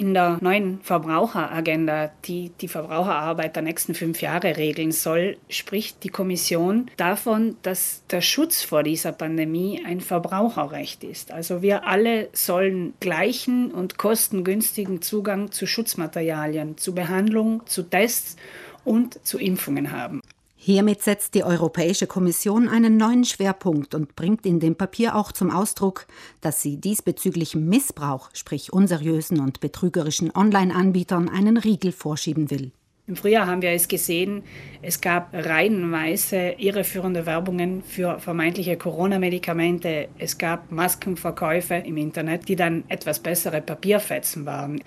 In 0.00 0.14
der 0.14 0.38
neuen 0.40 0.80
Verbraucheragenda, 0.80 2.12
die 2.24 2.52
die 2.60 2.68
Verbraucherarbeit 2.68 3.56
der 3.56 3.64
nächsten 3.64 3.94
fünf 3.94 4.22
Jahre 4.22 4.56
regeln 4.56 4.92
soll, 4.92 5.36
spricht 5.48 6.04
die 6.04 6.08
Kommission 6.08 6.88
davon, 6.96 7.56
dass 7.62 8.04
der 8.08 8.20
Schutz 8.20 8.62
vor 8.62 8.84
dieser 8.84 9.10
Pandemie 9.10 9.82
ein 9.84 10.00
Verbraucherrecht 10.00 11.02
ist. 11.02 11.32
Also 11.32 11.62
wir 11.62 11.84
alle 11.84 12.28
sollen 12.32 12.94
gleichen 13.00 13.72
und 13.72 13.98
kostengünstigen 13.98 15.02
Zugang 15.02 15.50
zu 15.50 15.66
Schutzmaterialien, 15.66 16.78
zu 16.78 16.94
Behandlung, 16.94 17.66
zu 17.66 17.82
Tests 17.82 18.36
und 18.84 19.26
zu 19.26 19.36
Impfungen 19.38 19.90
haben. 19.90 20.22
Hiermit 20.60 21.02
setzt 21.02 21.34
die 21.34 21.44
Europäische 21.44 22.08
Kommission 22.08 22.68
einen 22.68 22.96
neuen 22.96 23.24
Schwerpunkt 23.24 23.94
und 23.94 24.16
bringt 24.16 24.44
in 24.44 24.58
dem 24.58 24.74
Papier 24.74 25.14
auch 25.14 25.30
zum 25.30 25.52
Ausdruck, 25.52 26.06
dass 26.40 26.60
sie 26.60 26.78
diesbezüglich 26.78 27.54
Missbrauch, 27.54 28.28
sprich 28.32 28.72
unseriösen 28.72 29.38
und 29.38 29.60
betrügerischen 29.60 30.34
Online-Anbietern, 30.34 31.28
einen 31.28 31.58
Riegel 31.58 31.92
vorschieben 31.92 32.50
will. 32.50 32.72
Im 33.08 33.16
Frühjahr 33.16 33.46
haben 33.46 33.62
wir 33.62 33.70
es 33.70 33.88
gesehen, 33.88 34.42
es 34.82 35.00
gab 35.00 35.30
reihenweise 35.32 36.50
irreführende 36.58 37.24
Werbungen 37.24 37.82
für 37.82 38.18
vermeintliche 38.18 38.76
Corona-Medikamente. 38.76 40.08
Es 40.18 40.36
gab 40.36 40.70
Maskenverkäufe 40.70 41.76
im 41.76 41.96
Internet, 41.96 42.48
die 42.48 42.56
dann 42.56 42.84
etwas 42.88 43.20
bessere 43.20 43.62
Papierfetzen 43.62 44.44
waren. 44.44 44.82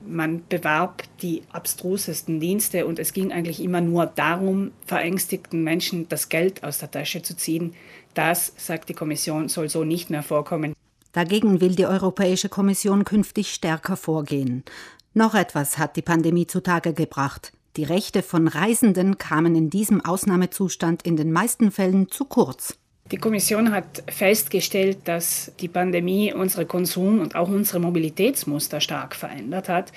Man 0.00 0.44
bewarb 0.48 1.02
die 1.20 1.42
abstrusesten 1.52 2.40
Dienste 2.40 2.86
und 2.86 2.98
es 2.98 3.12
ging 3.12 3.32
eigentlich 3.32 3.62
immer 3.62 3.82
nur 3.82 4.06
darum, 4.06 4.70
verängstigten 4.86 5.62
Menschen 5.62 6.08
das 6.08 6.30
Geld 6.30 6.64
aus 6.64 6.78
der 6.78 6.90
Tasche 6.90 7.20
zu 7.20 7.36
ziehen. 7.36 7.74
Das, 8.14 8.54
sagt 8.56 8.88
die 8.88 8.94
Kommission, 8.94 9.50
soll 9.50 9.68
so 9.68 9.84
nicht 9.84 10.08
mehr 10.08 10.22
vorkommen. 10.22 10.72
Dagegen 11.12 11.60
will 11.60 11.74
die 11.74 11.86
Europäische 11.86 12.48
Kommission 12.48 13.04
künftig 13.04 13.52
stärker 13.52 13.98
vorgehen. 13.98 14.64
Noch 15.12 15.34
etwas 15.34 15.76
hat 15.76 15.96
die 15.96 16.02
Pandemie 16.02 16.46
zutage 16.46 16.94
gebracht. 16.94 17.52
Die 17.78 17.84
Rechte 17.84 18.24
von 18.24 18.48
Reisenden 18.48 19.18
kamen 19.18 19.54
in 19.54 19.70
diesem 19.70 20.04
Ausnahmezustand 20.04 21.02
in 21.02 21.16
den 21.16 21.30
meisten 21.30 21.70
Fällen 21.70 22.10
zu 22.10 22.24
kurz. 22.24 22.76
Die 23.12 23.18
Kommission 23.18 23.70
hat 23.70 24.02
festgestellt, 24.10 24.98
dass 25.04 25.52
die 25.60 25.68
Pandemie 25.68 26.34
unsere 26.34 26.66
Konsum- 26.66 27.20
und 27.20 27.36
auch 27.36 27.48
unsere 27.48 27.78
Mobilitätsmuster 27.78 28.80
stark 28.80 29.14
verändert 29.14 29.68
hat. 29.68 29.92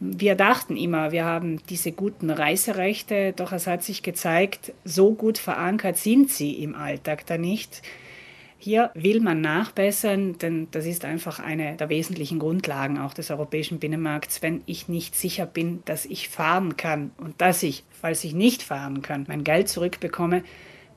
Wir 0.00 0.34
dachten 0.34 0.78
immer, 0.78 1.12
wir 1.12 1.26
haben 1.26 1.60
diese 1.68 1.92
guten 1.92 2.30
Reiserechte, 2.30 3.34
doch 3.36 3.52
es 3.52 3.66
hat 3.66 3.82
sich 3.82 4.02
gezeigt, 4.02 4.72
so 4.86 5.12
gut 5.12 5.36
verankert 5.36 5.98
sind 5.98 6.30
sie 6.30 6.62
im 6.62 6.74
Alltag 6.74 7.26
da 7.26 7.36
nicht. 7.36 7.82
Hier 8.66 8.90
will 8.94 9.20
man 9.20 9.42
nachbessern, 9.42 10.38
denn 10.38 10.66
das 10.72 10.86
ist 10.86 11.04
einfach 11.04 11.38
eine 11.38 11.76
der 11.76 11.88
wesentlichen 11.88 12.40
Grundlagen 12.40 12.98
auch 12.98 13.14
des 13.14 13.30
europäischen 13.30 13.78
Binnenmarkts. 13.78 14.42
Wenn 14.42 14.62
ich 14.66 14.88
nicht 14.88 15.14
sicher 15.14 15.46
bin, 15.46 15.84
dass 15.84 16.04
ich 16.04 16.28
fahren 16.28 16.76
kann 16.76 17.12
und 17.16 17.40
dass 17.40 17.62
ich, 17.62 17.84
falls 17.92 18.24
ich 18.24 18.34
nicht 18.34 18.64
fahren 18.64 19.02
kann, 19.02 19.24
mein 19.28 19.44
Geld 19.44 19.68
zurückbekomme, 19.68 20.42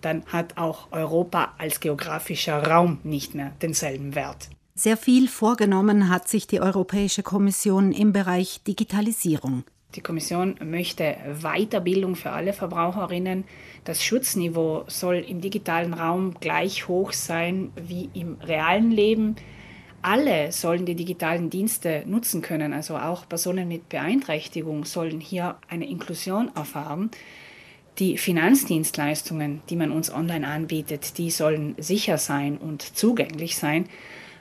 dann 0.01 0.25
hat 0.25 0.57
auch 0.57 0.91
Europa 0.91 1.53
als 1.59 1.79
geografischer 1.79 2.65
Raum 2.65 3.01
nicht 3.03 3.35
mehr 3.35 3.51
denselben 3.61 4.15
Wert. 4.15 4.49
Sehr 4.73 4.97
viel 4.97 5.27
vorgenommen 5.27 6.09
hat 6.09 6.27
sich 6.27 6.47
die 6.47 6.61
Europäische 6.61 7.21
Kommission 7.21 7.91
im 7.91 8.13
Bereich 8.13 8.63
Digitalisierung. 8.63 9.63
Die 9.95 10.01
Kommission 10.01 10.55
möchte 10.63 11.17
Weiterbildung 11.41 12.15
für 12.15 12.29
alle 12.29 12.53
Verbraucherinnen. 12.53 13.43
Das 13.85 14.03
Schutzniveau 14.03 14.83
soll 14.87 15.15
im 15.15 15.41
digitalen 15.41 15.95
Raum 15.95 16.35
gleich 16.39 16.87
hoch 16.87 17.11
sein 17.11 17.71
wie 17.75 18.09
im 18.13 18.35
realen 18.41 18.91
Leben. 18.91 19.35
Alle 20.03 20.51
sollen 20.51 20.85
die 20.85 20.95
digitalen 20.95 21.49
Dienste 21.49 22.03
nutzen 22.05 22.41
können, 22.41 22.71
also 22.71 22.97
auch 22.97 23.27
Personen 23.27 23.67
mit 23.67 23.89
Beeinträchtigung 23.89 24.85
sollen 24.85 25.19
hier 25.19 25.57
eine 25.67 25.89
Inklusion 25.89 26.51
erfahren. 26.55 27.09
Die 27.97 28.17
Finanzdienstleistungen, 28.17 29.61
die 29.69 29.75
man 29.75 29.91
uns 29.91 30.13
online 30.13 30.47
anbietet, 30.47 31.17
die 31.17 31.31
sollen 31.31 31.75
sicher 31.79 32.17
sein 32.17 32.57
und 32.57 32.83
zugänglich 32.83 33.57
sein. 33.57 33.89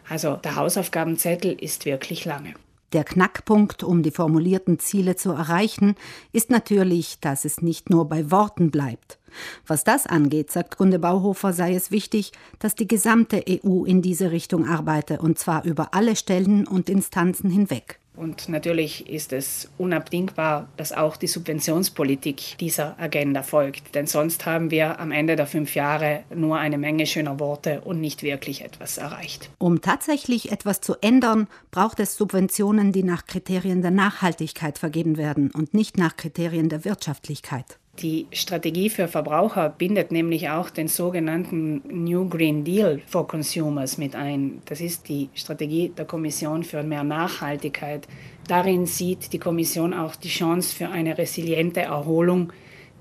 Also 0.08 0.36
der 0.36 0.56
Hausaufgabenzettel 0.56 1.52
ist 1.52 1.86
wirklich 1.86 2.24
lange. 2.24 2.54
Der 2.94 3.04
Knackpunkt, 3.04 3.82
um 3.82 4.02
die 4.02 4.10
formulierten 4.10 4.78
Ziele 4.78 5.14
zu 5.14 5.30
erreichen, 5.30 5.94
ist 6.32 6.50
natürlich, 6.50 7.20
dass 7.20 7.44
es 7.44 7.60
nicht 7.60 7.90
nur 7.90 8.08
bei 8.08 8.30
Worten 8.30 8.70
bleibt. 8.70 9.18
Was 9.66 9.84
das 9.84 10.06
angeht, 10.06 10.50
sagt 10.50 10.78
Gunde 10.78 10.98
Bauhofer, 10.98 11.52
sei 11.52 11.74
es 11.74 11.90
wichtig, 11.90 12.32
dass 12.58 12.74
die 12.74 12.88
gesamte 12.88 13.44
EU 13.46 13.84
in 13.84 14.00
diese 14.00 14.30
Richtung 14.30 14.66
arbeite, 14.66 15.20
und 15.20 15.38
zwar 15.38 15.64
über 15.64 15.92
alle 15.92 16.16
Stellen 16.16 16.66
und 16.66 16.88
Instanzen 16.88 17.50
hinweg. 17.50 18.00
Und 18.18 18.48
natürlich 18.48 19.08
ist 19.08 19.32
es 19.32 19.70
unabdingbar, 19.78 20.68
dass 20.76 20.92
auch 20.92 21.16
die 21.16 21.28
Subventionspolitik 21.28 22.58
dieser 22.58 22.98
Agenda 22.98 23.42
folgt. 23.42 23.94
Denn 23.94 24.06
sonst 24.06 24.44
haben 24.44 24.70
wir 24.70 24.98
am 24.98 25.12
Ende 25.12 25.36
der 25.36 25.46
fünf 25.46 25.74
Jahre 25.74 26.24
nur 26.34 26.58
eine 26.58 26.78
Menge 26.78 27.06
schöner 27.06 27.38
Worte 27.38 27.80
und 27.82 28.00
nicht 28.00 28.22
wirklich 28.22 28.62
etwas 28.64 28.98
erreicht. 28.98 29.50
Um 29.58 29.80
tatsächlich 29.80 30.50
etwas 30.50 30.80
zu 30.80 30.96
ändern, 31.00 31.46
braucht 31.70 32.00
es 32.00 32.16
Subventionen, 32.16 32.92
die 32.92 33.04
nach 33.04 33.26
Kriterien 33.26 33.82
der 33.82 33.92
Nachhaltigkeit 33.92 34.78
vergeben 34.78 35.16
werden 35.16 35.50
und 35.52 35.72
nicht 35.72 35.96
nach 35.96 36.16
Kriterien 36.16 36.68
der 36.68 36.84
Wirtschaftlichkeit. 36.84 37.78
Die 38.00 38.28
Strategie 38.30 38.90
für 38.90 39.08
Verbraucher 39.08 39.70
bindet 39.70 40.12
nämlich 40.12 40.50
auch 40.50 40.70
den 40.70 40.86
sogenannten 40.86 41.82
New 41.88 42.28
Green 42.28 42.62
Deal 42.62 43.00
for 43.08 43.26
Consumers 43.26 43.98
mit 43.98 44.14
ein. 44.14 44.62
Das 44.66 44.80
ist 44.80 45.08
die 45.08 45.30
Strategie 45.34 45.88
der 45.88 46.04
Kommission 46.04 46.62
für 46.62 46.84
mehr 46.84 47.02
Nachhaltigkeit. 47.02 48.06
Darin 48.46 48.86
sieht 48.86 49.32
die 49.32 49.40
Kommission 49.40 49.94
auch 49.94 50.14
die 50.14 50.28
Chance 50.28 50.76
für 50.76 50.90
eine 50.90 51.18
resiliente 51.18 51.80
Erholung, 51.80 52.52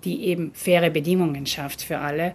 die 0.03 0.25
eben 0.25 0.51
faire 0.55 0.89
Bedingungen 0.89 1.45
schafft 1.45 1.83
für 1.83 1.99
alle. 1.99 2.33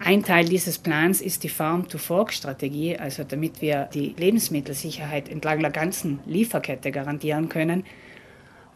Ein 0.00 0.24
Teil 0.24 0.46
dieses 0.46 0.78
Plans 0.78 1.20
ist 1.20 1.44
die 1.44 1.48
Farm-to-Fork-Strategie, 1.48 2.96
also 2.96 3.22
damit 3.22 3.60
wir 3.60 3.88
die 3.94 4.14
Lebensmittelsicherheit 4.18 5.28
entlang 5.28 5.60
der 5.60 5.70
ganzen 5.70 6.18
Lieferkette 6.26 6.90
garantieren 6.90 7.48
können. 7.48 7.84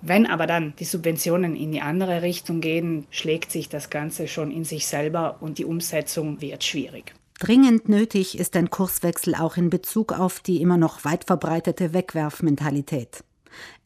Wenn 0.07 0.27
aber 0.27 0.47
dann 0.47 0.75
die 0.79 0.85
Subventionen 0.85 1.57
in 1.57 1.73
die 1.73 1.81
andere 1.81 2.21
Richtung 2.21 2.61
gehen, 2.61 3.07
schlägt 3.09 3.51
sich 3.51 3.71
das 3.71 3.89
Ganze 3.89 4.29
schon 4.29 4.51
in 4.51 4.65
sich 4.65 4.87
selber 4.87 5.39
und 5.41 5.57
die 5.57 5.65
Umsetzung 5.65 6.43
wird 6.43 6.63
schwierig. 6.63 7.15
Dringend 7.41 7.89
nötig 7.89 8.39
ist 8.39 8.55
ein 8.55 8.69
Kurswechsel 8.69 9.35
auch 9.35 9.57
in 9.57 9.71
Bezug 9.71 10.13
auf 10.13 10.41
die 10.41 10.61
immer 10.61 10.77
noch 10.77 11.07
weit 11.07 11.25
verbreitete 11.25 11.95
Wegwerfmentalität. 11.95 13.25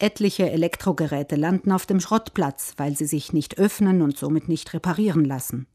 Etliche 0.01 0.51
Elektrogeräte 0.51 1.37
landen 1.37 1.71
auf 1.71 1.87
dem 1.87 2.01
Schrottplatz, 2.01 2.75
weil 2.79 2.97
sie 2.97 3.07
sich 3.07 3.33
nicht 3.33 3.59
öffnen 3.59 4.03
und 4.03 4.19
somit 4.19 4.49
nicht 4.49 4.75
reparieren 4.75 5.25
lassen. 5.25 5.69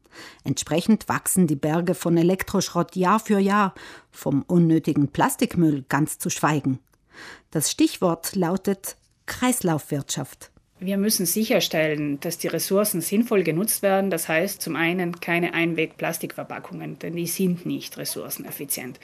Entsprechend 0.44 1.08
wachsen 1.08 1.46
die 1.46 1.56
Berge 1.56 1.94
von 1.94 2.18
Elektroschrott 2.18 2.96
Jahr 2.96 3.18
für 3.18 3.38
Jahr, 3.38 3.74
vom 4.10 4.42
unnötigen 4.42 5.08
Plastikmüll 5.08 5.86
ganz 5.88 6.18
zu 6.18 6.28
schweigen. 6.28 6.80
Das 7.50 7.70
Stichwort 7.70 8.36
lautet 8.36 8.96
Kreislaufwirtschaft. 9.26 10.50
Wir 10.80 10.98
müssen 10.98 11.24
sicherstellen, 11.24 12.18
dass 12.20 12.36
die 12.36 12.48
Ressourcen 12.48 13.00
sinnvoll 13.00 13.44
genutzt 13.44 13.82
werden. 13.82 14.10
Das 14.10 14.28
heißt 14.28 14.60
zum 14.60 14.74
einen 14.74 15.20
keine 15.20 15.54
Einweg-Plastikverpackungen, 15.54 16.98
denn 16.98 17.14
die 17.14 17.28
sind 17.28 17.64
nicht 17.64 17.96
ressourceneffizient. 17.96 18.98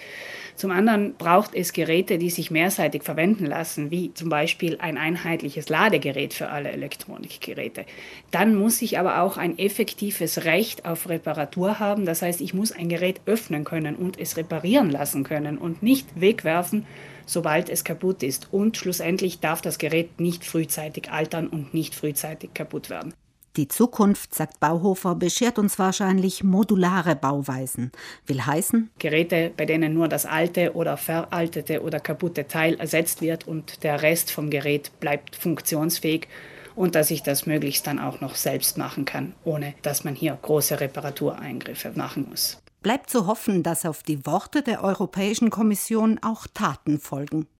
Zum 0.56 0.72
anderen 0.72 1.14
braucht 1.14 1.54
es 1.54 1.72
Geräte, 1.72 2.19
die 2.19 2.28
sich 2.28 2.50
mehrseitig 2.50 3.04
verwenden 3.04 3.47
lassen, 3.47 3.91
wie 3.91 4.12
zum 4.12 4.28
Beispiel 4.28 4.78
ein 4.81 4.98
einheitliches 4.98 5.69
Ladegerät 5.69 6.34
für 6.34 6.48
alle 6.48 6.70
Elektronikgeräte. 6.70 7.87
Dann 8.32 8.56
muss 8.56 8.82
ich 8.82 8.98
aber 8.98 9.22
auch 9.22 9.38
ein 9.38 9.56
effektives 9.56 10.44
Recht 10.44 10.84
auf 10.84 11.08
Reparatur 11.08 11.78
haben. 11.78 12.04
Das 12.04 12.20
heißt, 12.20 12.41
ich 12.41 12.52
muss 12.52 12.72
ein 12.72 12.88
Gerät 12.88 13.20
öffnen 13.26 13.64
können 13.64 13.94
und 13.94 14.19
es 14.19 14.37
reparieren 14.37 14.91
lassen 14.91 15.22
können 15.22 15.56
und 15.56 15.84
nicht 15.84 16.20
wegwerfen 16.20 16.84
sobald 17.26 17.69
es 17.69 17.84
kaputt 17.84 18.22
ist. 18.22 18.48
Und 18.53 18.76
schlussendlich 18.76 19.41
darf 19.41 19.60
das 19.60 19.78
Gerät 19.78 20.20
nicht 20.20 20.44
frühzeitig 20.44 21.10
altern 21.10 21.48
und 21.48 21.75
nicht 21.75 21.94
frühzeitig 21.94 22.55
kaputt 22.55 22.90
werden. 22.90 23.14
Die 23.56 23.67
Zukunft, 23.67 24.32
sagt 24.32 24.61
Bauhofer, 24.61 25.17
beschert 25.17 25.58
uns 25.58 25.76
wahrscheinlich 25.78 26.44
modulare 26.44 27.17
Bauweisen. 27.17 27.90
Will 28.26 28.46
heißen? 28.46 28.90
Geräte, 29.00 29.50
bei 29.56 29.67
denen 29.67 29.93
nur 29.93 30.06
das 30.06 30.25
alte 30.25 30.75
oder 30.75 30.96
veraltete 30.96 31.82
oder 31.82 31.99
kaputte 31.99 32.46
Teil 32.46 32.75
ersetzt 32.78 33.23
wird 33.23 33.49
und 33.49 33.82
der 33.82 34.02
Rest 34.02 34.31
vom 34.31 34.50
Gerät 34.50 34.93
bleibt 35.00 35.34
funktionsfähig 35.34 36.28
und 36.76 36.94
dass 36.94 37.11
ich 37.11 37.25
das 37.25 37.44
möglichst 37.44 37.88
dann 37.88 37.99
auch 37.99 38.20
noch 38.20 38.37
selbst 38.37 38.78
machen 38.78 39.05
kann, 39.05 39.34
ohne 39.44 39.75
dass 39.82 40.05
man 40.05 40.14
hier 40.14 40.38
große 40.40 40.78
Reparatureingriffe 40.78 41.90
machen 41.96 42.28
muss. 42.31 42.62
Bleibt 42.82 43.11
zu 43.11 43.27
hoffen, 43.27 43.62
dass 43.62 43.85
auf 43.85 44.03
die 44.03 44.25
Worte 44.25 44.62
der 44.62 44.82
Europäischen 44.82 45.50
Kommission 45.50 46.19
auch 46.23 46.47
Taten 46.47 46.99
folgen. 46.99 47.47